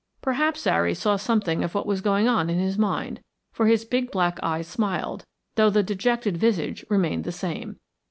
Perhaps 0.19 0.61
Zary 0.61 0.95
saw 0.95 1.15
something 1.15 1.63
of 1.63 1.75
what 1.75 1.85
was 1.85 2.01
going 2.01 2.27
on 2.27 2.49
in 2.49 2.57
his 2.57 2.75
mind, 2.75 3.19
for 3.53 3.67
his 3.67 3.85
big 3.85 4.09
black 4.09 4.39
eyes 4.41 4.67
smiled, 4.67 5.25
though 5.53 5.69
the 5.69 5.83
dejected 5.83 6.37
visage 6.37 6.83
remained 6.89 7.23
the 7.23 7.31
same. 7.31 7.77